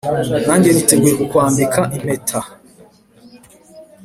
Nanjye 0.47 0.69
niteguye 0.71 1.13
kukwambika 1.19 1.81
impeta 1.95 2.39